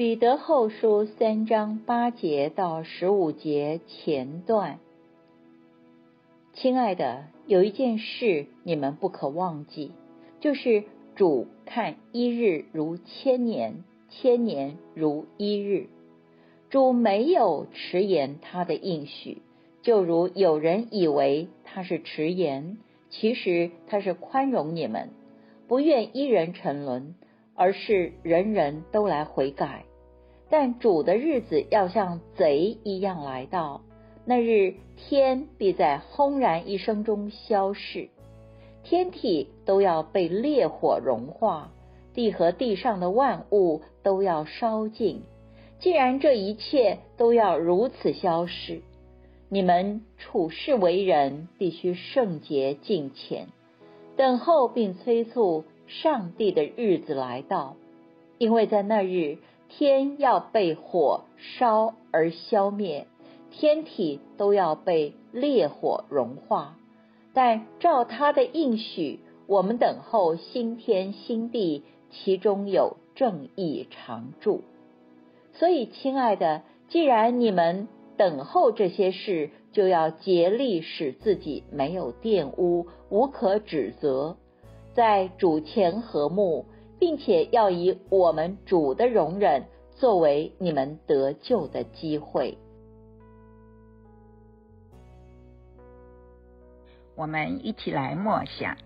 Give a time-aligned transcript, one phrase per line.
[0.00, 4.78] 彼得后书三章八节到十五节前段，
[6.54, 9.92] 亲爱的，有一件事你们不可忘记，
[10.40, 10.84] 就是
[11.16, 15.88] 主看一日如千年，千年如一日。
[16.70, 19.42] 主没有迟延他的应许，
[19.82, 22.78] 就如有人以为他是迟延，
[23.10, 25.10] 其实他是宽容你们，
[25.68, 27.14] 不愿一人沉沦，
[27.54, 29.84] 而是人人都来悔改。
[30.50, 33.82] 但主的日子要像贼一样来到，
[34.24, 38.08] 那日天必在轰然一声中消逝，
[38.82, 41.70] 天体都要被烈火融化，
[42.12, 45.22] 地和地上的万物都要烧尽。
[45.78, 48.82] 既然这一切都要如此消逝，
[49.48, 53.46] 你们处世为人必须圣洁敬虔，
[54.16, 57.76] 等候并催促上帝的日子来到，
[58.36, 59.38] 因为在那日
[59.70, 63.06] 天要被火烧而消灭，
[63.50, 66.76] 天体都要被烈火融化。
[67.32, 74.62] 但照他的应许，我们等候新天新地，其中有正义常驻。
[75.52, 84.36] 所以，亲爱的，既然你们等候这些事，就要竭力使自己没有玷污，无可指责，
[84.92, 86.66] 在主前和睦，
[87.00, 89.64] 并且要以我们主的容忍
[89.96, 92.56] 作为你们得救的机会。
[97.16, 98.76] 我们一起来默想，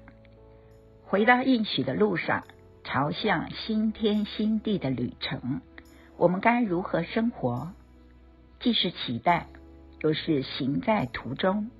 [1.04, 2.44] 回到应许的路上，
[2.84, 5.60] 朝向新天新地的旅程。
[6.16, 7.72] 我们该如何生活？
[8.60, 9.48] 既是期待，
[10.02, 11.70] 又是行在途中，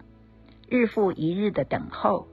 [0.69, 2.27] 日复一日的等候。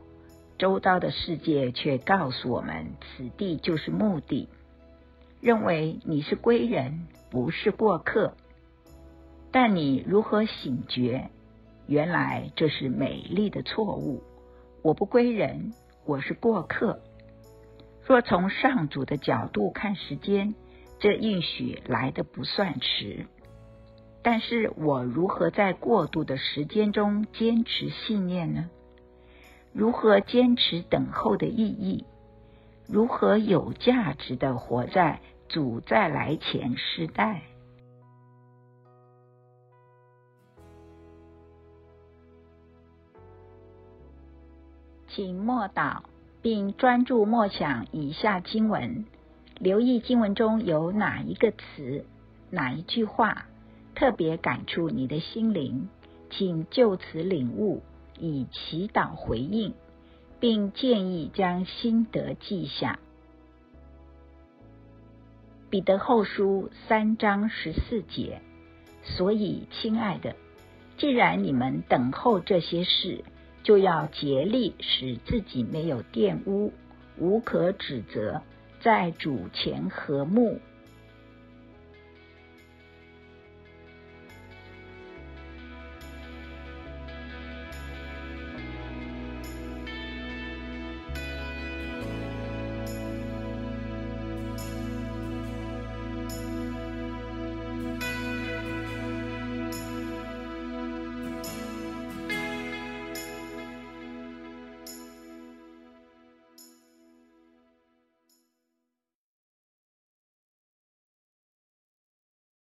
[0.62, 4.48] 周遭的世界却告诉我们，此地就是目的，
[5.42, 8.36] 认为你是归人，不是过客。
[9.52, 11.32] 但你如何醒觉？
[11.88, 14.22] 原来这是美丽的错误。
[14.84, 15.74] 我不归人，
[16.06, 17.00] 我是过客。
[18.06, 20.54] 若从上主的角度看时间。
[21.00, 23.26] 这应许来的不算迟，
[24.22, 28.70] 但是我如何在过渡的时间中坚持信念呢？
[29.74, 32.06] 如何坚持等候的意义？
[32.88, 37.44] 如何有价值的活在主再来前时代？
[45.08, 46.04] 请默祷，
[46.42, 49.06] 并专注默想以下经文。
[49.58, 52.06] 留意经文中有哪一个词、
[52.50, 53.46] 哪一句话
[53.94, 55.88] 特别感触你的心灵，
[56.30, 57.84] 请就此领悟，
[58.22, 59.74] 以祈祷回应，
[60.40, 63.00] 并建议将心得记下。
[65.70, 68.42] 彼得后书三章十四节。
[69.04, 70.36] 所以，亲爱的，
[70.98, 73.24] 既然你们等候这些事，
[73.64, 76.72] 就要竭力使自己没有玷污，
[77.18, 78.44] 无可指责。
[78.80, 80.60] 在主前和睦，